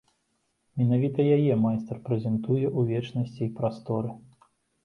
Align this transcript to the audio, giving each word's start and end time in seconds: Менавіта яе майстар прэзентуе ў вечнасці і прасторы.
Менавіта 0.81 1.25
яе 1.37 1.53
майстар 1.65 1.97
прэзентуе 2.07 2.65
ў 2.79 2.97
вечнасці 2.97 3.41
і 3.49 3.51
прасторы. 3.61 4.11